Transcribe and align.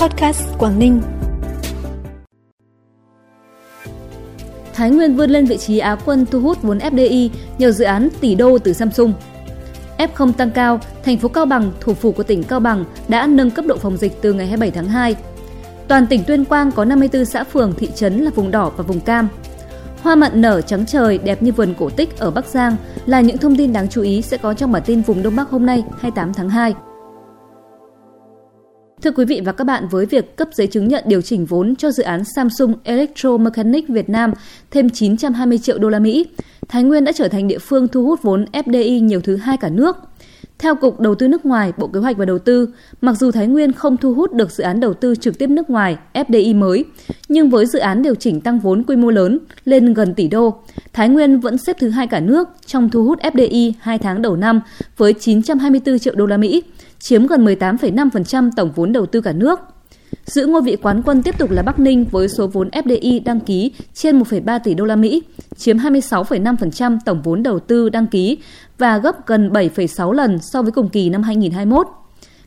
Podcast 0.00 0.42
Quảng 0.58 0.78
Ninh. 0.78 1.00
Thái 4.74 4.90
Nguyên 4.90 5.16
vươn 5.16 5.30
lên 5.30 5.46
vị 5.46 5.56
trí 5.56 5.78
Á 5.78 5.96
quân 6.04 6.26
thu 6.26 6.40
hút 6.40 6.62
vốn 6.62 6.78
FDI 6.78 7.28
nhờ 7.58 7.70
dự 7.70 7.84
án 7.84 8.08
tỷ 8.20 8.34
đô 8.34 8.58
từ 8.58 8.72
Samsung. 8.72 9.12
F0 9.98 10.32
tăng 10.32 10.50
cao, 10.50 10.80
thành 11.04 11.18
phố 11.18 11.28
Cao 11.28 11.46
Bằng, 11.46 11.72
thủ 11.80 11.94
phủ 11.94 12.12
của 12.12 12.22
tỉnh 12.22 12.42
Cao 12.42 12.60
Bằng 12.60 12.84
đã 13.08 13.26
nâng 13.26 13.50
cấp 13.50 13.64
độ 13.68 13.76
phòng 13.76 13.96
dịch 13.96 14.22
từ 14.22 14.32
ngày 14.32 14.46
27 14.46 14.70
tháng 14.70 14.88
2. 14.88 15.16
Toàn 15.88 16.06
tỉnh 16.06 16.24
Tuyên 16.24 16.44
Quang 16.44 16.72
có 16.72 16.84
54 16.84 17.24
xã 17.24 17.44
phường, 17.44 17.72
thị 17.72 17.88
trấn 17.94 18.18
là 18.18 18.30
vùng 18.34 18.50
đỏ 18.50 18.72
và 18.76 18.84
vùng 18.84 19.00
cam. 19.00 19.28
Hoa 20.02 20.14
mận 20.14 20.40
nở 20.40 20.60
trắng 20.60 20.86
trời 20.86 21.18
đẹp 21.18 21.42
như 21.42 21.52
vườn 21.52 21.74
cổ 21.78 21.90
tích 21.90 22.18
ở 22.18 22.30
Bắc 22.30 22.46
Giang 22.46 22.76
là 23.06 23.20
những 23.20 23.38
thông 23.38 23.56
tin 23.56 23.72
đáng 23.72 23.88
chú 23.88 24.02
ý 24.02 24.22
sẽ 24.22 24.36
có 24.36 24.54
trong 24.54 24.72
bản 24.72 24.82
tin 24.86 25.02
vùng 25.02 25.22
Đông 25.22 25.36
Bắc 25.36 25.50
hôm 25.50 25.66
nay 25.66 25.84
28 26.00 26.34
tháng 26.34 26.50
2. 26.50 26.74
Thưa 29.02 29.10
quý 29.10 29.24
vị 29.24 29.40
và 29.44 29.52
các 29.52 29.64
bạn, 29.64 29.88
với 29.88 30.06
việc 30.06 30.36
cấp 30.36 30.48
giấy 30.52 30.66
chứng 30.66 30.88
nhận 30.88 31.04
điều 31.06 31.22
chỉnh 31.22 31.46
vốn 31.46 31.76
cho 31.76 31.90
dự 31.90 32.02
án 32.02 32.22
Samsung 32.36 32.74
Electromechanics 32.84 33.88
Việt 33.88 34.08
Nam 34.08 34.32
thêm 34.70 34.90
920 34.90 35.58
triệu 35.58 35.78
đô 35.78 35.88
la 35.88 35.98
Mỹ, 35.98 36.26
Thái 36.68 36.82
Nguyên 36.82 37.04
đã 37.04 37.12
trở 37.12 37.28
thành 37.28 37.48
địa 37.48 37.58
phương 37.58 37.88
thu 37.88 38.04
hút 38.04 38.22
vốn 38.22 38.44
FDI 38.52 39.00
nhiều 39.00 39.20
thứ 39.20 39.36
hai 39.36 39.56
cả 39.56 39.68
nước. 39.68 39.96
Theo 40.58 40.74
Cục 40.74 41.00
Đầu 41.00 41.14
tư 41.14 41.28
nước 41.28 41.46
ngoài, 41.46 41.72
Bộ 41.78 41.86
Kế 41.86 42.00
hoạch 42.00 42.16
và 42.16 42.24
Đầu 42.24 42.38
tư, 42.38 42.68
mặc 43.00 43.16
dù 43.18 43.30
Thái 43.30 43.46
Nguyên 43.46 43.72
không 43.72 43.96
thu 43.96 44.14
hút 44.14 44.32
được 44.32 44.50
dự 44.50 44.64
án 44.64 44.80
đầu 44.80 44.94
tư 44.94 45.14
trực 45.14 45.38
tiếp 45.38 45.50
nước 45.50 45.70
ngoài 45.70 45.96
FDI 46.12 46.58
mới, 46.58 46.84
nhưng 47.28 47.50
với 47.50 47.66
dự 47.66 47.78
án 47.78 48.02
điều 48.02 48.14
chỉnh 48.14 48.40
tăng 48.40 48.58
vốn 48.58 48.82
quy 48.82 48.96
mô 48.96 49.10
lớn 49.10 49.38
lên 49.64 49.94
gần 49.94 50.14
tỷ 50.14 50.28
đô, 50.28 50.54
Thái 50.92 51.08
Nguyên 51.08 51.40
vẫn 51.40 51.58
xếp 51.58 51.76
thứ 51.78 51.88
hai 51.88 52.06
cả 52.06 52.20
nước 52.20 52.48
trong 52.66 52.90
thu 52.90 53.04
hút 53.04 53.18
FDI 53.20 53.72
hai 53.80 53.98
tháng 53.98 54.22
đầu 54.22 54.36
năm 54.36 54.60
với 54.96 55.12
924 55.12 55.98
triệu 55.98 56.14
đô 56.14 56.26
la 56.26 56.36
Mỹ, 56.36 56.62
chiếm 56.98 57.26
gần 57.26 57.44
18,5% 57.44 58.50
tổng 58.56 58.70
vốn 58.74 58.92
đầu 58.92 59.06
tư 59.06 59.20
cả 59.20 59.32
nước. 59.32 59.60
Giữ 60.26 60.46
ngôi 60.46 60.62
vị 60.62 60.76
quán 60.82 61.02
quân 61.02 61.22
tiếp 61.22 61.38
tục 61.38 61.50
là 61.50 61.62
Bắc 61.62 61.78
Ninh 61.78 62.04
với 62.10 62.28
số 62.28 62.46
vốn 62.46 62.68
FDI 62.68 63.20
đăng 63.24 63.40
ký 63.40 63.72
trên 63.94 64.20
1,3 64.20 64.60
tỷ 64.64 64.74
đô 64.74 64.84
la 64.84 64.96
Mỹ, 64.96 65.22
chiếm 65.56 65.76
26,5% 65.76 66.98
tổng 67.04 67.22
vốn 67.22 67.42
đầu 67.42 67.58
tư 67.58 67.88
đăng 67.88 68.06
ký 68.06 68.38
và 68.78 68.98
gấp 68.98 69.26
gần 69.26 69.50
7,6 69.50 70.12
lần 70.12 70.38
so 70.42 70.62
với 70.62 70.72
cùng 70.72 70.88
kỳ 70.88 71.10
năm 71.10 71.22
2021. 71.22 71.88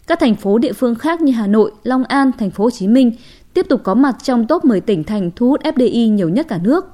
Các 0.07 0.19
thành 0.19 0.35
phố 0.35 0.57
địa 0.57 0.73
phương 0.73 0.95
khác 0.95 1.21
như 1.21 1.31
Hà 1.31 1.47
Nội, 1.47 1.71
Long 1.83 2.03
An, 2.03 2.31
thành 2.39 2.51
phố 2.51 2.63
Hồ 2.63 2.69
Chí 2.69 2.87
Minh 2.87 3.11
tiếp 3.53 3.65
tục 3.69 3.81
có 3.83 3.93
mặt 3.93 4.15
trong 4.23 4.47
top 4.47 4.65
10 4.65 4.81
tỉnh 4.81 5.03
thành 5.03 5.31
thu 5.35 5.49
hút 5.49 5.61
FDI 5.63 6.09
nhiều 6.09 6.29
nhất 6.29 6.45
cả 6.49 6.59
nước. 6.63 6.85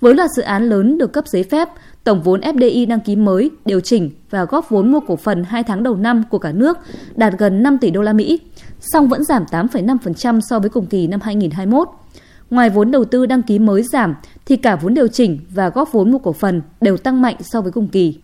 Với 0.00 0.14
loạt 0.14 0.30
dự 0.36 0.42
án 0.42 0.68
lớn 0.68 0.98
được 0.98 1.12
cấp 1.12 1.28
giấy 1.28 1.42
phép, 1.42 1.68
tổng 2.04 2.22
vốn 2.22 2.40
FDI 2.40 2.88
đăng 2.88 3.00
ký 3.00 3.16
mới, 3.16 3.50
điều 3.64 3.80
chỉnh 3.80 4.10
và 4.30 4.44
góp 4.44 4.70
vốn 4.70 4.92
mua 4.92 5.00
cổ 5.00 5.16
phần 5.16 5.44
2 5.44 5.62
tháng 5.62 5.82
đầu 5.82 5.96
năm 5.96 6.22
của 6.30 6.38
cả 6.38 6.52
nước 6.52 6.78
đạt 7.14 7.34
gần 7.38 7.62
5 7.62 7.78
tỷ 7.78 7.90
đô 7.90 8.02
la 8.02 8.12
Mỹ, 8.12 8.40
song 8.80 9.08
vẫn 9.08 9.24
giảm 9.24 9.44
8,5% 9.44 10.40
so 10.40 10.58
với 10.58 10.70
cùng 10.70 10.86
kỳ 10.86 11.06
năm 11.06 11.20
2021. 11.20 11.88
Ngoài 12.50 12.70
vốn 12.70 12.90
đầu 12.90 13.04
tư 13.04 13.26
đăng 13.26 13.42
ký 13.42 13.58
mới 13.58 13.82
giảm 13.82 14.14
thì 14.46 14.56
cả 14.56 14.76
vốn 14.76 14.94
điều 14.94 15.08
chỉnh 15.08 15.38
và 15.54 15.68
góp 15.68 15.92
vốn 15.92 16.10
mua 16.10 16.18
cổ 16.18 16.32
phần 16.32 16.62
đều 16.80 16.96
tăng 16.96 17.22
mạnh 17.22 17.36
so 17.40 17.60
với 17.60 17.72
cùng 17.72 17.88
kỳ. 17.88 18.18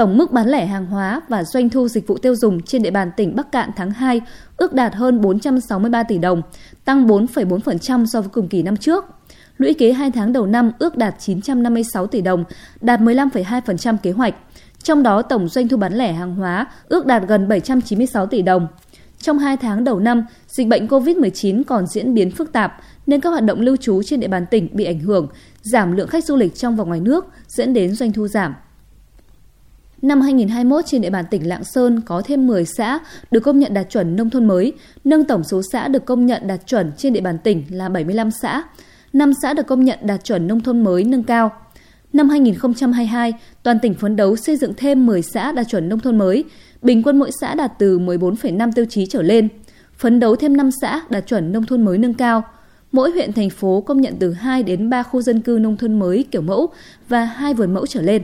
Tổng 0.00 0.16
mức 0.16 0.32
bán 0.32 0.48
lẻ 0.48 0.66
hàng 0.66 0.86
hóa 0.86 1.20
và 1.28 1.44
doanh 1.44 1.70
thu 1.70 1.88
dịch 1.88 2.06
vụ 2.06 2.18
tiêu 2.18 2.34
dùng 2.34 2.62
trên 2.62 2.82
địa 2.82 2.90
bàn 2.90 3.10
tỉnh 3.16 3.36
Bắc 3.36 3.52
Cạn 3.52 3.70
tháng 3.76 3.90
2 3.90 4.20
ước 4.56 4.72
đạt 4.72 4.94
hơn 4.94 5.20
463 5.20 6.02
tỷ 6.02 6.18
đồng, 6.18 6.42
tăng 6.84 7.06
4,4% 7.06 8.06
so 8.06 8.20
với 8.20 8.28
cùng 8.28 8.48
kỳ 8.48 8.62
năm 8.62 8.76
trước. 8.76 9.04
Lũy 9.58 9.74
kế 9.74 9.92
2 9.92 10.10
tháng 10.10 10.32
đầu 10.32 10.46
năm 10.46 10.72
ước 10.78 10.96
đạt 10.96 11.14
956 11.18 12.06
tỷ 12.06 12.20
đồng, 12.20 12.44
đạt 12.80 13.00
15,2% 13.00 13.96
kế 14.02 14.10
hoạch. 14.10 14.34
Trong 14.82 15.02
đó 15.02 15.22
tổng 15.22 15.48
doanh 15.48 15.68
thu 15.68 15.76
bán 15.76 15.92
lẻ 15.92 16.12
hàng 16.12 16.34
hóa 16.34 16.66
ước 16.88 17.06
đạt 17.06 17.22
gần 17.28 17.48
796 17.48 18.26
tỷ 18.26 18.42
đồng. 18.42 18.66
Trong 19.18 19.38
2 19.38 19.56
tháng 19.56 19.84
đầu 19.84 20.00
năm, 20.00 20.24
dịch 20.48 20.66
bệnh 20.66 20.86
COVID-19 20.86 21.62
còn 21.66 21.86
diễn 21.86 22.14
biến 22.14 22.30
phức 22.30 22.52
tạp 22.52 22.80
nên 23.06 23.20
các 23.20 23.30
hoạt 23.30 23.44
động 23.44 23.60
lưu 23.60 23.76
trú 23.76 24.02
trên 24.02 24.20
địa 24.20 24.28
bàn 24.28 24.46
tỉnh 24.50 24.68
bị 24.72 24.84
ảnh 24.84 25.00
hưởng, 25.00 25.28
giảm 25.62 25.96
lượng 25.96 26.08
khách 26.08 26.24
du 26.24 26.36
lịch 26.36 26.54
trong 26.54 26.76
và 26.76 26.84
ngoài 26.84 27.00
nước, 27.00 27.26
dẫn 27.48 27.74
đến 27.74 27.94
doanh 27.94 28.12
thu 28.12 28.28
giảm. 28.28 28.54
Năm 30.02 30.20
2021 30.20 30.84
trên 30.86 31.00
địa 31.00 31.10
bàn 31.10 31.24
tỉnh 31.30 31.48
Lạng 31.48 31.64
Sơn 31.64 32.00
có 32.00 32.22
thêm 32.24 32.46
10 32.46 32.64
xã 32.64 32.98
được 33.30 33.40
công 33.40 33.58
nhận 33.58 33.74
đạt 33.74 33.90
chuẩn 33.90 34.16
nông 34.16 34.30
thôn 34.30 34.44
mới, 34.44 34.72
nâng 35.04 35.24
tổng 35.24 35.44
số 35.44 35.62
xã 35.72 35.88
được 35.88 36.04
công 36.04 36.26
nhận 36.26 36.46
đạt 36.46 36.66
chuẩn 36.66 36.92
trên 36.96 37.12
địa 37.12 37.20
bàn 37.20 37.38
tỉnh 37.38 37.64
là 37.70 37.88
75 37.88 38.30
xã. 38.30 38.62
5 39.12 39.32
xã 39.42 39.52
được 39.52 39.66
công 39.66 39.84
nhận 39.84 39.98
đạt 40.02 40.24
chuẩn 40.24 40.46
nông 40.46 40.60
thôn 40.60 40.84
mới 40.84 41.04
nâng 41.04 41.22
cao. 41.22 41.52
Năm 42.12 42.28
2022, 42.28 43.32
toàn 43.62 43.78
tỉnh 43.82 43.94
phấn 43.94 44.16
đấu 44.16 44.36
xây 44.36 44.56
dựng 44.56 44.72
thêm 44.76 45.06
10 45.06 45.22
xã 45.22 45.52
đạt 45.52 45.66
chuẩn 45.68 45.88
nông 45.88 46.00
thôn 46.00 46.18
mới, 46.18 46.44
bình 46.82 47.02
quân 47.02 47.18
mỗi 47.18 47.30
xã 47.40 47.54
đạt 47.54 47.72
từ 47.78 47.98
14,5 47.98 48.72
tiêu 48.72 48.84
chí 48.84 49.06
trở 49.06 49.22
lên. 49.22 49.48
Phấn 49.98 50.20
đấu 50.20 50.36
thêm 50.36 50.56
5 50.56 50.70
xã 50.80 51.00
đạt 51.10 51.26
chuẩn 51.26 51.52
nông 51.52 51.66
thôn 51.66 51.84
mới 51.84 51.98
nâng 51.98 52.14
cao. 52.14 52.42
Mỗi 52.92 53.10
huyện 53.10 53.32
thành 53.32 53.50
phố 53.50 53.80
công 53.80 54.00
nhận 54.00 54.14
từ 54.18 54.32
2 54.32 54.62
đến 54.62 54.90
3 54.90 55.02
khu 55.02 55.22
dân 55.22 55.40
cư 55.40 55.58
nông 55.60 55.76
thôn 55.76 55.98
mới 55.98 56.24
kiểu 56.30 56.42
mẫu 56.42 56.68
và 57.08 57.24
2 57.24 57.54
vườn 57.54 57.74
mẫu 57.74 57.86
trở 57.86 58.02
lên. 58.02 58.22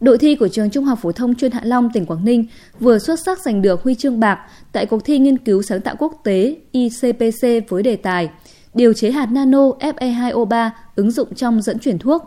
Đội 0.00 0.18
thi 0.18 0.34
của 0.34 0.48
trường 0.48 0.70
Trung 0.70 0.84
học 0.84 0.98
phổ 1.02 1.12
thông 1.12 1.34
chuyên 1.34 1.52
Hạ 1.52 1.60
Long, 1.64 1.90
tỉnh 1.92 2.06
Quảng 2.06 2.24
Ninh 2.24 2.46
vừa 2.80 2.98
xuất 2.98 3.20
sắc 3.20 3.38
giành 3.38 3.62
được 3.62 3.82
huy 3.82 3.94
chương 3.94 4.20
bạc 4.20 4.38
tại 4.72 4.86
cuộc 4.86 5.04
thi 5.04 5.18
nghiên 5.18 5.38
cứu 5.38 5.62
sáng 5.62 5.80
tạo 5.80 5.96
quốc 5.98 6.20
tế 6.24 6.56
ICPC 6.72 7.68
với 7.68 7.82
đề 7.82 7.96
tài 7.96 8.30
Điều 8.74 8.92
chế 8.92 9.10
hạt 9.10 9.26
nano 9.26 9.68
Fe2O3 9.80 10.70
ứng 10.96 11.10
dụng 11.10 11.34
trong 11.34 11.62
dẫn 11.62 11.78
chuyển 11.78 11.98
thuốc. 11.98 12.22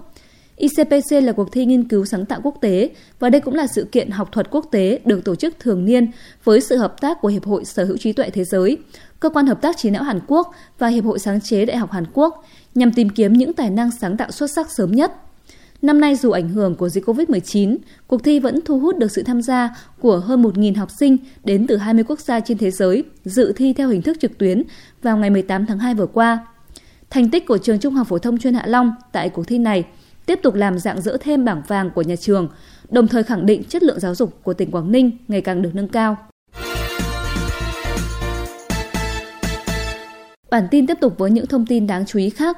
ICPC 0.56 1.12
là 1.24 1.32
cuộc 1.32 1.52
thi 1.52 1.66
nghiên 1.66 1.88
cứu 1.88 2.06
sáng 2.06 2.26
tạo 2.26 2.40
quốc 2.44 2.58
tế 2.62 2.90
và 3.20 3.30
đây 3.30 3.42
cũng 3.42 3.56
là 3.56 3.68
sự 3.68 3.84
kiện 3.92 4.10
học 4.10 4.32
thuật 4.32 4.48
quốc 4.52 4.66
tế 4.72 5.00
được 5.06 5.24
tổ 5.24 5.36
chức 5.36 5.60
thường 5.60 5.86
niên 5.86 6.12
với 6.44 6.62
sự 6.62 6.78
hợp 6.78 7.02
tác 7.02 7.22
của 7.22 7.28
Hiệp 7.28 7.46
hội 7.46 7.66
Sở 7.66 7.86
hữu 7.86 7.98
trí 7.98 8.14
tuệ 8.14 8.30
thế 8.30 8.44
giới, 8.44 8.78
Cơ 9.20 9.30
quan 9.30 9.48
Hợp 9.48 9.62
tác 9.62 9.78
trí 9.78 9.90
não 9.90 10.04
Hàn 10.04 10.20
Quốc 10.28 10.54
và 10.80 10.88
Hiệp 10.88 11.06
hội 11.06 11.20
Sáng 11.20 11.42
chế 11.42 11.66
Đại 11.66 11.78
học 11.78 11.92
Hàn 11.92 12.06
Quốc 12.14 12.46
nhằm 12.76 12.92
tìm 12.92 13.10
kiếm 13.10 13.34
những 13.34 13.54
tài 13.54 13.70
năng 13.70 13.92
sáng 13.92 14.18
tạo 14.18 14.32
xuất 14.32 14.52
sắc 14.56 14.68
sớm 14.72 14.92
nhất. 14.92 15.14
Năm 15.84 16.02
nay 16.02 16.16
dù 16.16 16.32
ảnh 16.32 16.50
hưởng 16.50 16.76
của 16.76 16.90
dịch 16.90 17.06
COVID-19, 17.06 17.78
cuộc 18.08 18.24
thi 18.24 18.40
vẫn 18.40 18.60
thu 18.66 18.80
hút 18.80 18.98
được 18.98 19.12
sự 19.12 19.24
tham 19.24 19.42
gia 19.42 19.76
của 20.00 20.18
hơn 20.18 20.44
1.000 20.44 20.78
học 20.78 20.92
sinh 20.92 21.18
đến 21.44 21.68
từ 21.68 21.78
20 21.78 22.04
quốc 22.08 22.20
gia 22.20 22.40
trên 22.40 22.58
thế 22.58 22.72
giới 22.72 23.04
dự 23.26 23.54
thi 23.56 23.74
theo 23.74 23.90
hình 23.90 24.02
thức 24.02 24.18
trực 24.20 24.38
tuyến 24.38 24.64
vào 25.02 25.18
ngày 25.18 25.30
18 25.30 25.66
tháng 25.66 25.80
2 25.80 25.94
vừa 25.94 26.06
qua. 26.06 26.48
Thành 27.10 27.30
tích 27.30 27.48
của 27.48 27.58
trường 27.58 27.80
Trung 27.80 27.94
học 27.94 28.08
phổ 28.08 28.18
thông 28.18 28.38
chuyên 28.38 28.54
Hạ 28.54 28.64
Long 28.68 28.92
tại 29.12 29.30
cuộc 29.30 29.48
thi 29.48 29.58
này 29.58 29.86
tiếp 30.26 30.40
tục 30.44 30.54
làm 30.54 30.80
dạng 30.80 31.02
dỡ 31.02 31.18
thêm 31.22 31.46
bảng 31.46 31.62
vàng 31.68 31.90
của 31.96 32.02
nhà 32.02 32.16
trường, 32.16 32.48
đồng 32.90 33.08
thời 33.08 33.24
khẳng 33.24 33.46
định 33.46 33.64
chất 33.64 33.84
lượng 33.84 34.00
giáo 34.00 34.16
dục 34.16 34.44
của 34.44 34.54
tỉnh 34.54 34.72
Quảng 34.72 34.92
Ninh 34.92 35.12
ngày 35.28 35.42
càng 35.42 35.62
được 35.62 35.76
nâng 35.76 35.88
cao. 35.88 36.18
Bản 40.52 40.68
tin 40.72 40.88
tiếp 40.88 40.98
tục 41.02 41.18
với 41.18 41.32
những 41.32 41.48
thông 41.48 41.66
tin 41.66 41.88
đáng 41.88 42.06
chú 42.06 42.20
ý 42.20 42.30
khác. 42.30 42.58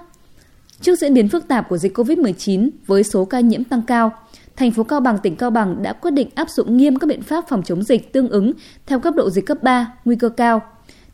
Trước 0.82 1.00
diễn 1.00 1.14
biến 1.14 1.30
phức 1.30 1.48
tạp 1.48 1.70
của 1.70 1.78
dịch 1.78 1.98
COVID-19 1.98 2.70
với 2.86 3.04
số 3.04 3.26
ca 3.26 3.40
nhiễm 3.40 3.64
tăng 3.64 3.82
cao, 3.82 4.12
thành 4.56 4.72
phố 4.72 4.84
Cao 4.84 5.00
Bằng, 5.00 5.18
tỉnh 5.18 5.36
Cao 5.36 5.50
Bằng 5.50 5.84
đã 5.84 5.94
quyết 5.94 6.12
định 6.12 6.30
áp 6.36 6.50
dụng 6.50 6.78
nghiêm 6.78 6.96
các 6.96 7.08
biện 7.08 7.22
pháp 7.22 7.46
phòng 7.50 7.64
chống 7.64 7.84
dịch 7.84 8.14
tương 8.14 8.30
ứng 8.30 8.52
theo 8.86 9.00
cấp 9.00 9.14
độ 9.16 9.30
dịch 9.30 9.46
cấp 9.46 9.64
3, 9.64 9.94
nguy 10.06 10.16
cơ 10.16 10.30
cao. 10.30 10.62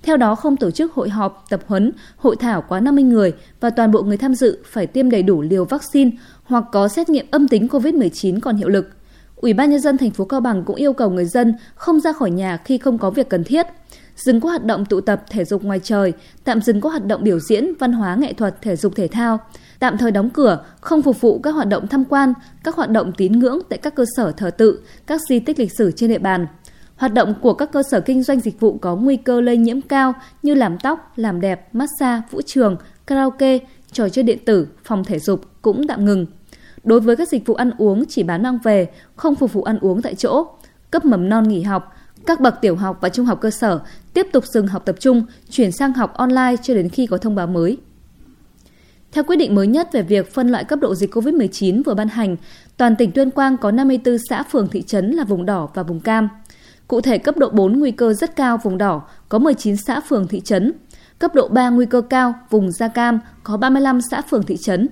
Theo 0.03 0.17
đó 0.17 0.35
không 0.35 0.57
tổ 0.57 0.71
chức 0.71 0.93
hội 0.93 1.09
họp, 1.09 1.45
tập 1.49 1.61
huấn, 1.67 1.91
hội 2.17 2.35
thảo 2.35 2.63
quá 2.67 2.79
50 2.79 3.03
người 3.03 3.33
và 3.59 3.69
toàn 3.69 3.91
bộ 3.91 4.03
người 4.03 4.17
tham 4.17 4.35
dự 4.35 4.59
phải 4.65 4.87
tiêm 4.87 5.09
đầy 5.09 5.23
đủ 5.23 5.41
liều 5.41 5.65
vaccine 5.65 6.11
hoặc 6.43 6.63
có 6.71 6.87
xét 6.87 7.09
nghiệm 7.09 7.25
âm 7.31 7.47
tính 7.47 7.67
COVID-19 7.67 8.39
còn 8.39 8.55
hiệu 8.55 8.69
lực. 8.69 8.89
Ủy 9.35 9.53
ban 9.53 9.69
nhân 9.69 9.79
dân 9.79 9.97
thành 9.97 10.11
phố 10.11 10.25
Cao 10.25 10.41
Bằng 10.41 10.63
cũng 10.63 10.75
yêu 10.75 10.93
cầu 10.93 11.09
người 11.09 11.25
dân 11.25 11.53
không 11.75 11.99
ra 11.99 12.13
khỏi 12.13 12.31
nhà 12.31 12.57
khi 12.57 12.77
không 12.77 12.97
có 12.97 13.09
việc 13.09 13.29
cần 13.29 13.43
thiết, 13.43 13.67
dừng 14.15 14.41
các 14.41 14.49
hoạt 14.49 14.65
động 14.65 14.85
tụ 14.85 15.01
tập 15.01 15.23
thể 15.29 15.45
dục 15.45 15.63
ngoài 15.63 15.79
trời, 15.83 16.13
tạm 16.43 16.61
dừng 16.61 16.81
các 16.81 16.89
hoạt 16.89 17.05
động 17.05 17.23
biểu 17.23 17.39
diễn, 17.39 17.73
văn 17.79 17.93
hóa 17.93 18.15
nghệ 18.15 18.33
thuật, 18.33 18.61
thể 18.61 18.75
dục 18.75 18.95
thể 18.95 19.07
thao, 19.07 19.39
tạm 19.79 19.97
thời 19.97 20.11
đóng 20.11 20.29
cửa, 20.29 20.65
không 20.81 21.01
phục 21.01 21.21
vụ 21.21 21.39
các 21.39 21.51
hoạt 21.51 21.67
động 21.67 21.87
tham 21.87 22.05
quan, 22.05 22.33
các 22.63 22.75
hoạt 22.75 22.89
động 22.89 23.11
tín 23.17 23.39
ngưỡng 23.39 23.59
tại 23.69 23.79
các 23.79 23.95
cơ 23.95 24.05
sở 24.15 24.31
thờ 24.31 24.51
tự, 24.51 24.79
các 25.07 25.21
di 25.29 25.39
tích 25.39 25.59
lịch 25.59 25.71
sử 25.77 25.91
trên 25.91 26.09
địa 26.09 26.19
bàn. 26.19 26.47
Hoạt 26.95 27.13
động 27.13 27.33
của 27.41 27.53
các 27.53 27.71
cơ 27.71 27.83
sở 27.91 28.01
kinh 28.01 28.23
doanh 28.23 28.39
dịch 28.39 28.59
vụ 28.59 28.77
có 28.81 28.95
nguy 28.95 29.15
cơ 29.17 29.41
lây 29.41 29.57
nhiễm 29.57 29.81
cao 29.81 30.13
như 30.43 30.53
làm 30.53 30.77
tóc, 30.79 31.13
làm 31.15 31.41
đẹp, 31.41 31.75
massage, 31.75 32.21
vũ 32.31 32.41
trường, 32.45 32.75
karaoke, 33.07 33.59
trò 33.91 34.09
chơi 34.09 34.23
điện 34.23 34.39
tử, 34.45 34.67
phòng 34.83 35.03
thể 35.03 35.19
dục 35.19 35.41
cũng 35.61 35.87
tạm 35.87 36.05
ngừng. 36.05 36.25
Đối 36.83 36.99
với 36.99 37.15
các 37.15 37.29
dịch 37.29 37.45
vụ 37.45 37.53
ăn 37.53 37.71
uống 37.77 38.05
chỉ 38.05 38.23
bán 38.23 38.43
mang 38.43 38.59
về, 38.63 38.89
không 39.15 39.35
phục 39.35 39.53
vụ 39.53 39.63
ăn 39.63 39.77
uống 39.81 40.01
tại 40.01 40.15
chỗ, 40.15 40.45
cấp 40.91 41.05
mầm 41.05 41.29
non 41.29 41.47
nghỉ 41.47 41.61
học, 41.61 41.95
các 42.25 42.39
bậc 42.39 42.61
tiểu 42.61 42.75
học 42.75 42.97
và 43.01 43.09
trung 43.09 43.25
học 43.25 43.41
cơ 43.41 43.49
sở 43.49 43.79
tiếp 44.13 44.27
tục 44.31 44.45
dừng 44.45 44.67
học 44.67 44.85
tập 44.85 44.95
trung, 44.99 45.23
chuyển 45.49 45.71
sang 45.71 45.93
học 45.93 46.13
online 46.13 46.55
cho 46.63 46.73
đến 46.73 46.89
khi 46.89 47.05
có 47.05 47.17
thông 47.17 47.35
báo 47.35 47.47
mới. 47.47 47.77
Theo 49.11 49.23
quyết 49.23 49.35
định 49.35 49.55
mới 49.55 49.67
nhất 49.67 49.89
về 49.91 50.01
việc 50.01 50.33
phân 50.33 50.49
loại 50.49 50.63
cấp 50.63 50.79
độ 50.79 50.95
dịch 50.95 51.13
COVID-19 51.13 51.83
vừa 51.83 51.93
ban 51.93 52.07
hành, 52.07 52.35
toàn 52.77 52.95
tỉnh 52.95 53.11
Tuyên 53.11 53.31
Quang 53.31 53.57
có 53.57 53.71
54 53.71 54.17
xã 54.29 54.43
phường 54.43 54.67
thị 54.67 54.81
trấn 54.81 55.11
là 55.11 55.23
vùng 55.23 55.45
đỏ 55.45 55.69
và 55.73 55.83
vùng 55.83 55.99
cam. 55.99 56.29
Cụ 56.87 57.01
thể 57.01 57.17
cấp 57.17 57.37
độ 57.37 57.49
4 57.49 57.79
nguy 57.79 57.91
cơ 57.91 58.13
rất 58.13 58.35
cao 58.35 58.57
vùng 58.63 58.77
đỏ 58.77 59.01
có 59.29 59.39
19 59.39 59.77
xã 59.77 59.99
phường 59.99 60.27
thị 60.27 60.41
trấn, 60.41 60.73
cấp 61.19 61.35
độ 61.35 61.47
3 61.47 61.69
nguy 61.69 61.85
cơ 61.85 62.01
cao 62.01 62.33
vùng 62.49 62.71
da 62.71 62.87
cam 62.87 63.19
có 63.43 63.57
35 63.57 63.99
xã 64.11 64.21
phường 64.21 64.43
thị 64.43 64.57
trấn, 64.57 64.87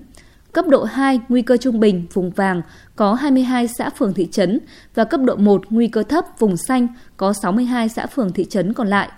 cấp 0.53 0.65
độ 0.67 0.83
2 0.83 1.19
nguy 1.29 1.41
cơ 1.41 1.57
trung 1.57 1.79
bình 1.79 2.05
vùng 2.13 2.31
vàng 2.31 2.61
có 2.95 3.13
22 3.13 3.67
xã 3.67 3.89
phường 3.89 4.13
thị 4.13 4.27
trấn 4.31 4.59
và 4.95 5.03
cấp 5.03 5.21
độ 5.23 5.35
1 5.35 5.61
nguy 5.69 5.87
cơ 5.87 6.03
thấp 6.03 6.25
vùng 6.39 6.57
xanh 6.57 6.87
có 7.17 7.33
62 7.33 7.89
xã 7.89 8.05
phường 8.05 8.33
thị 8.33 8.45
trấn 8.45 8.73
còn 8.73 8.87
lại. 8.87 9.09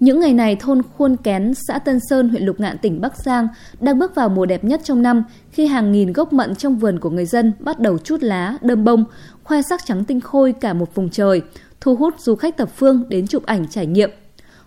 Những 0.00 0.20
ngày 0.20 0.34
này, 0.34 0.56
thôn 0.56 0.82
Khuôn 0.82 1.16
Kén, 1.16 1.52
xã 1.68 1.78
Tân 1.78 1.98
Sơn, 2.10 2.28
huyện 2.28 2.42
Lục 2.42 2.60
Ngạn, 2.60 2.78
tỉnh 2.78 3.00
Bắc 3.00 3.16
Giang 3.16 3.48
đang 3.80 3.98
bước 3.98 4.14
vào 4.14 4.28
mùa 4.28 4.46
đẹp 4.46 4.64
nhất 4.64 4.80
trong 4.84 5.02
năm 5.02 5.24
khi 5.50 5.66
hàng 5.66 5.92
nghìn 5.92 6.12
gốc 6.12 6.32
mận 6.32 6.54
trong 6.54 6.76
vườn 6.76 6.98
của 6.98 7.10
người 7.10 7.26
dân 7.26 7.52
bắt 7.58 7.80
đầu 7.80 7.98
chút 7.98 8.22
lá, 8.22 8.56
đơm 8.62 8.84
bông, 8.84 9.04
khoe 9.44 9.62
sắc 9.62 9.84
trắng 9.84 10.04
tinh 10.04 10.20
khôi 10.20 10.52
cả 10.52 10.72
một 10.72 10.94
vùng 10.94 11.10
trời, 11.10 11.42
thu 11.80 11.96
hút 11.96 12.14
du 12.20 12.34
khách 12.34 12.56
thập 12.56 12.70
phương 12.76 13.04
đến 13.08 13.26
chụp 13.26 13.46
ảnh 13.46 13.68
trải 13.68 13.86
nghiệm. 13.86 14.10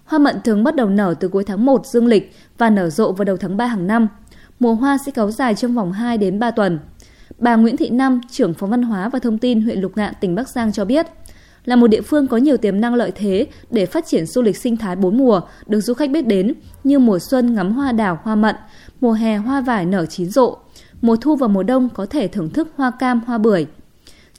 Hoa 0.05 0.19
mận 0.19 0.41
thường 0.43 0.63
bắt 0.63 0.75
đầu 0.75 0.89
nở 0.89 1.15
từ 1.19 1.27
cuối 1.27 1.43
tháng 1.43 1.65
1 1.65 1.85
dương 1.85 2.07
lịch 2.07 2.35
và 2.57 2.69
nở 2.69 2.89
rộ 2.89 3.11
vào 3.11 3.25
đầu 3.25 3.37
tháng 3.37 3.57
3 3.57 3.65
hàng 3.65 3.87
năm. 3.87 4.07
Mùa 4.59 4.73
hoa 4.73 4.97
sẽ 5.05 5.11
kéo 5.11 5.31
dài 5.31 5.55
trong 5.55 5.73
vòng 5.73 5.91
2 5.91 6.17
đến 6.17 6.39
3 6.39 6.51
tuần. 6.51 6.79
Bà 7.39 7.55
Nguyễn 7.55 7.77
Thị 7.77 7.89
Năm, 7.89 8.21
trưởng 8.31 8.53
phòng 8.53 8.69
văn 8.69 8.81
hóa 8.81 9.09
và 9.09 9.19
thông 9.19 9.37
tin 9.37 9.61
huyện 9.61 9.81
Lục 9.81 9.91
Ngạn, 9.95 10.13
tỉnh 10.19 10.35
Bắc 10.35 10.49
Giang 10.49 10.71
cho 10.71 10.85
biết, 10.85 11.07
là 11.65 11.75
một 11.75 11.87
địa 11.87 12.01
phương 12.01 12.27
có 12.27 12.37
nhiều 12.37 12.57
tiềm 12.57 12.81
năng 12.81 12.93
lợi 12.93 13.11
thế 13.15 13.47
để 13.71 13.85
phát 13.85 14.05
triển 14.07 14.25
du 14.25 14.41
lịch 14.41 14.57
sinh 14.57 14.77
thái 14.77 14.95
bốn 14.95 15.17
mùa 15.17 15.41
được 15.67 15.79
du 15.79 15.93
khách 15.93 16.11
biết 16.11 16.27
đến 16.27 16.53
như 16.83 16.99
mùa 16.99 17.19
xuân 17.19 17.55
ngắm 17.55 17.71
hoa 17.71 17.91
đào, 17.91 18.19
hoa 18.23 18.35
mận, 18.35 18.55
mùa 19.01 19.11
hè 19.11 19.37
hoa 19.37 19.61
vải 19.61 19.85
nở 19.85 20.05
chín 20.05 20.29
rộ, 20.29 20.57
mùa 21.01 21.15
thu 21.15 21.35
và 21.35 21.47
mùa 21.47 21.63
đông 21.63 21.89
có 21.89 22.05
thể 22.05 22.27
thưởng 22.27 22.49
thức 22.49 22.67
hoa 22.75 22.91
cam, 22.99 23.21
hoa 23.25 23.37
bưởi. 23.37 23.65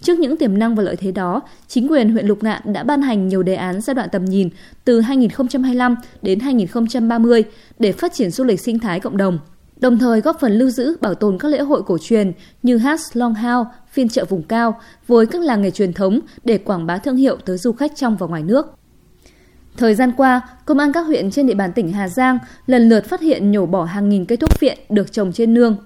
Trước 0.00 0.18
những 0.18 0.36
tiềm 0.36 0.58
năng 0.58 0.74
và 0.74 0.82
lợi 0.82 0.96
thế 0.96 1.12
đó, 1.12 1.42
chính 1.68 1.88
quyền 1.88 2.12
huyện 2.12 2.26
Lục 2.26 2.42
Ngạn 2.42 2.72
đã 2.72 2.82
ban 2.82 3.02
hành 3.02 3.28
nhiều 3.28 3.42
đề 3.42 3.54
án 3.54 3.80
giai 3.80 3.94
đoạn 3.94 4.08
tầm 4.12 4.24
nhìn 4.24 4.48
từ 4.84 5.00
2025 5.00 5.96
đến 6.22 6.40
2030 6.40 7.44
để 7.78 7.92
phát 7.92 8.12
triển 8.12 8.30
du 8.30 8.44
lịch 8.44 8.60
sinh 8.60 8.78
thái 8.78 9.00
cộng 9.00 9.16
đồng 9.16 9.38
đồng 9.80 9.98
thời 9.98 10.20
góp 10.20 10.40
phần 10.40 10.52
lưu 10.52 10.70
giữ 10.70 10.96
bảo 11.00 11.14
tồn 11.14 11.38
các 11.38 11.48
lễ 11.48 11.60
hội 11.60 11.82
cổ 11.82 11.98
truyền 11.98 12.32
như 12.62 12.76
Hát 12.76 13.00
Long 13.12 13.34
Hao, 13.34 13.72
phiên 13.90 14.08
chợ 14.08 14.24
vùng 14.24 14.42
cao 14.42 14.80
với 15.06 15.26
các 15.26 15.42
làng 15.42 15.62
nghề 15.62 15.70
truyền 15.70 15.92
thống 15.92 16.20
để 16.44 16.58
quảng 16.58 16.86
bá 16.86 16.98
thương 16.98 17.16
hiệu 17.16 17.36
tới 17.44 17.58
du 17.58 17.72
khách 17.72 17.92
trong 17.96 18.16
và 18.16 18.26
ngoài 18.26 18.42
nước. 18.42 18.66
Thời 19.76 19.94
gian 19.94 20.12
qua, 20.16 20.40
công 20.66 20.78
an 20.78 20.92
các 20.92 21.00
huyện 21.00 21.30
trên 21.30 21.46
địa 21.46 21.54
bàn 21.54 21.72
tỉnh 21.72 21.92
Hà 21.92 22.08
Giang 22.08 22.38
lần 22.66 22.88
lượt 22.88 23.04
phát 23.04 23.20
hiện 23.20 23.52
nhổ 23.52 23.66
bỏ 23.66 23.84
hàng 23.84 24.08
nghìn 24.08 24.24
cây 24.24 24.36
thuốc 24.36 24.50
phiện 24.50 24.78
được 24.88 25.12
trồng 25.12 25.32
trên 25.32 25.54
nương. 25.54 25.76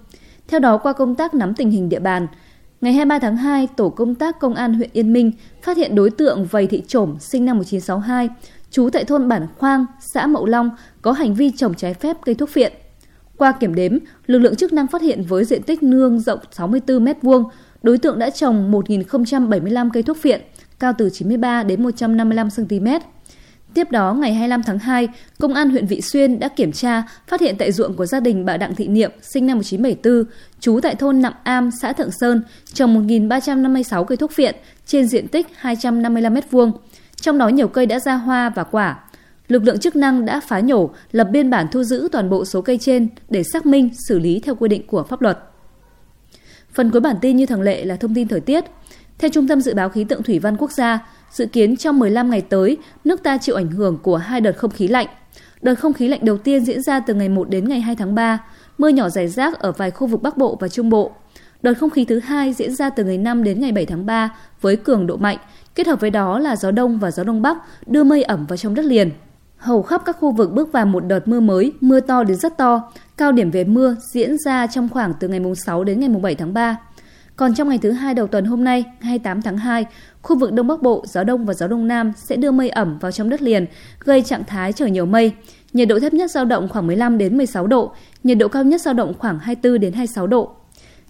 Theo 0.48 0.60
đó, 0.60 0.78
qua 0.78 0.92
công 0.92 1.14
tác 1.14 1.34
nắm 1.34 1.54
tình 1.54 1.70
hình 1.70 1.88
địa 1.88 1.98
bàn, 1.98 2.26
ngày 2.80 2.92
23 2.92 3.18
tháng 3.18 3.36
2, 3.36 3.68
tổ 3.76 3.88
công 3.88 4.14
tác 4.14 4.40
công 4.40 4.54
an 4.54 4.74
huyện 4.74 4.90
Yên 4.92 5.12
Minh 5.12 5.32
phát 5.62 5.76
hiện 5.76 5.94
đối 5.94 6.10
tượng 6.10 6.44
Vầy 6.44 6.66
Thị 6.66 6.82
Trổm 6.88 7.16
sinh 7.20 7.44
năm 7.44 7.56
1962, 7.56 8.28
trú 8.70 8.90
tại 8.92 9.04
thôn 9.04 9.28
Bản 9.28 9.46
Khoang, 9.58 9.86
xã 10.14 10.26
Mậu 10.26 10.46
Long 10.46 10.70
có 11.02 11.12
hành 11.12 11.34
vi 11.34 11.50
trồng 11.50 11.74
trái 11.74 11.94
phép 11.94 12.16
cây 12.24 12.34
thuốc 12.34 12.48
phiện. 12.48 12.72
Qua 13.40 13.52
kiểm 13.52 13.74
đếm, 13.74 13.98
lực 14.26 14.38
lượng 14.38 14.56
chức 14.56 14.72
năng 14.72 14.86
phát 14.86 15.02
hiện 15.02 15.22
với 15.28 15.44
diện 15.44 15.62
tích 15.62 15.82
nương 15.82 16.20
rộng 16.20 16.38
64 16.52 17.04
m2, 17.04 17.48
đối 17.82 17.98
tượng 17.98 18.18
đã 18.18 18.30
trồng 18.30 18.72
1.075 18.72 19.90
cây 19.92 20.02
thuốc 20.02 20.16
phiện, 20.16 20.40
cao 20.78 20.92
từ 20.98 21.10
93 21.10 21.62
đến 21.62 21.82
155 21.82 22.48
cm. 22.56 22.86
Tiếp 23.74 23.90
đó, 23.90 24.14
ngày 24.14 24.34
25 24.34 24.62
tháng 24.62 24.78
2, 24.78 25.08
Công 25.38 25.54
an 25.54 25.70
huyện 25.70 25.86
Vị 25.86 26.00
Xuyên 26.00 26.38
đã 26.38 26.48
kiểm 26.48 26.72
tra, 26.72 27.02
phát 27.26 27.40
hiện 27.40 27.54
tại 27.58 27.72
ruộng 27.72 27.96
của 27.96 28.06
gia 28.06 28.20
đình 28.20 28.44
bà 28.44 28.56
Đặng 28.56 28.74
Thị 28.74 28.88
Niệm, 28.88 29.10
sinh 29.22 29.46
năm 29.46 29.58
1974, 29.58 30.24
trú 30.60 30.80
tại 30.82 30.94
thôn 30.94 31.22
Nậm 31.22 31.32
Am, 31.42 31.70
xã 31.82 31.92
Thượng 31.92 32.10
Sơn, 32.20 32.42
trồng 32.72 33.08
1.356 33.08 34.04
cây 34.04 34.16
thuốc 34.16 34.32
phiện 34.32 34.56
trên 34.86 35.08
diện 35.08 35.28
tích 35.28 35.46
255 35.56 36.34
m2. 36.34 36.72
Trong 37.16 37.38
đó 37.38 37.48
nhiều 37.48 37.68
cây 37.68 37.86
đã 37.86 37.98
ra 37.98 38.14
hoa 38.14 38.50
và 38.50 38.64
quả, 38.64 38.98
lực 39.50 39.64
lượng 39.64 39.78
chức 39.78 39.96
năng 39.96 40.24
đã 40.24 40.40
phá 40.40 40.60
nhổ, 40.60 40.90
lập 41.12 41.28
biên 41.30 41.50
bản 41.50 41.66
thu 41.72 41.82
giữ 41.82 42.08
toàn 42.12 42.30
bộ 42.30 42.44
số 42.44 42.62
cây 42.62 42.78
trên 42.78 43.08
để 43.28 43.42
xác 43.42 43.66
minh, 43.66 43.90
xử 44.08 44.18
lý 44.18 44.40
theo 44.40 44.54
quy 44.54 44.68
định 44.68 44.86
của 44.86 45.02
pháp 45.02 45.22
luật. 45.22 45.38
Phần 46.72 46.90
cuối 46.90 47.00
bản 47.00 47.16
tin 47.20 47.36
như 47.36 47.46
thường 47.46 47.62
lệ 47.62 47.84
là 47.84 47.96
thông 47.96 48.14
tin 48.14 48.28
thời 48.28 48.40
tiết. 48.40 48.64
Theo 49.18 49.30
Trung 49.30 49.48
tâm 49.48 49.60
Dự 49.60 49.74
báo 49.74 49.88
Khí 49.88 50.04
tượng 50.04 50.22
Thủy 50.22 50.38
văn 50.38 50.56
Quốc 50.56 50.72
gia, 50.72 51.06
dự 51.30 51.46
kiến 51.46 51.76
trong 51.76 51.98
15 51.98 52.30
ngày 52.30 52.40
tới, 52.40 52.76
nước 53.04 53.22
ta 53.22 53.38
chịu 53.38 53.56
ảnh 53.56 53.70
hưởng 53.70 53.98
của 54.02 54.16
hai 54.16 54.40
đợt 54.40 54.52
không 54.52 54.70
khí 54.70 54.88
lạnh. 54.88 55.06
Đợt 55.62 55.74
không 55.74 55.92
khí 55.92 56.08
lạnh 56.08 56.24
đầu 56.24 56.38
tiên 56.38 56.64
diễn 56.64 56.82
ra 56.82 57.00
từ 57.00 57.14
ngày 57.14 57.28
1 57.28 57.50
đến 57.50 57.68
ngày 57.68 57.80
2 57.80 57.96
tháng 57.96 58.14
3, 58.14 58.44
mưa 58.78 58.88
nhỏ 58.88 59.08
rải 59.08 59.28
rác 59.28 59.58
ở 59.58 59.72
vài 59.72 59.90
khu 59.90 60.06
vực 60.06 60.22
Bắc 60.22 60.36
Bộ 60.36 60.56
và 60.60 60.68
Trung 60.68 60.90
Bộ. 60.90 61.12
Đợt 61.62 61.74
không 61.74 61.90
khí 61.90 62.04
thứ 62.04 62.18
hai 62.18 62.52
diễn 62.52 62.74
ra 62.74 62.90
từ 62.90 63.04
ngày 63.04 63.18
5 63.18 63.44
đến 63.44 63.60
ngày 63.60 63.72
7 63.72 63.86
tháng 63.86 64.06
3 64.06 64.34
với 64.60 64.76
cường 64.76 65.06
độ 65.06 65.16
mạnh, 65.16 65.38
kết 65.74 65.86
hợp 65.86 66.00
với 66.00 66.10
đó 66.10 66.38
là 66.38 66.56
gió 66.56 66.70
đông 66.70 66.98
và 66.98 67.10
gió 67.10 67.24
đông 67.24 67.42
bắc 67.42 67.56
đưa 67.86 68.04
mây 68.04 68.22
ẩm 68.22 68.46
vào 68.46 68.56
trong 68.56 68.74
đất 68.74 68.84
liền. 68.84 69.10
Hầu 69.60 69.82
khắp 69.82 70.02
các 70.04 70.16
khu 70.20 70.32
vực 70.32 70.52
bước 70.52 70.72
vào 70.72 70.86
một 70.86 71.00
đợt 71.00 71.28
mưa 71.28 71.40
mới, 71.40 71.72
mưa 71.80 72.00
to 72.00 72.24
đến 72.24 72.36
rất 72.36 72.58
to. 72.58 72.92
Cao 73.16 73.32
điểm 73.32 73.50
về 73.50 73.64
mưa 73.64 73.96
diễn 74.12 74.38
ra 74.38 74.66
trong 74.66 74.88
khoảng 74.88 75.12
từ 75.20 75.28
ngày 75.28 75.40
6 75.54 75.84
đến 75.84 76.00
ngày 76.00 76.08
7 76.08 76.34
tháng 76.34 76.54
3. 76.54 76.76
Còn 77.36 77.54
trong 77.54 77.68
ngày 77.68 77.78
thứ 77.78 77.90
hai 77.90 78.14
đầu 78.14 78.26
tuần 78.26 78.44
hôm 78.44 78.64
nay, 78.64 78.84
28 79.00 79.42
tháng 79.42 79.58
2, 79.58 79.86
khu 80.22 80.38
vực 80.38 80.52
Đông 80.52 80.66
Bắc 80.66 80.82
Bộ, 80.82 81.04
gió 81.08 81.24
đông 81.24 81.44
và 81.46 81.54
gió 81.54 81.66
đông 81.66 81.88
nam 81.88 82.12
sẽ 82.16 82.36
đưa 82.36 82.50
mây 82.50 82.68
ẩm 82.68 82.98
vào 82.98 83.12
trong 83.12 83.28
đất 83.28 83.42
liền, 83.42 83.66
gây 84.00 84.22
trạng 84.22 84.44
thái 84.44 84.72
trời 84.72 84.90
nhiều 84.90 85.06
mây. 85.06 85.32
Nhiệt 85.72 85.88
độ 85.88 86.00
thấp 86.00 86.14
nhất 86.14 86.30
dao 86.30 86.44
động 86.44 86.68
khoảng 86.68 86.86
15 86.86 87.18
đến 87.18 87.36
16 87.36 87.66
độ, 87.66 87.92
nhiệt 88.24 88.38
độ 88.38 88.48
cao 88.48 88.64
nhất 88.64 88.80
dao 88.80 88.94
động 88.94 89.14
khoảng 89.18 89.38
24 89.38 89.80
đến 89.80 89.92
26 89.92 90.26
độ. 90.26 90.50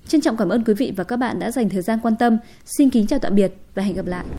Trân 0.09 0.21
trọng 0.21 0.37
cảm 0.37 0.49
ơn 0.49 0.65
quý 0.65 0.75
vị 0.75 0.93
và 0.97 1.05
các 1.05 1.17
bạn 1.17 1.39
đã 1.39 1.51
dành 1.51 1.69
thời 1.69 1.83
gian 1.83 1.99
quan 2.03 2.17
tâm. 2.17 2.39
Xin 2.65 2.91
kính 2.91 3.07
chào 3.07 3.19
tạm 3.19 3.35
biệt 3.35 3.53
và 3.75 3.83
hẹn 3.83 3.97
gặp 3.97 4.07
lại. 4.07 4.25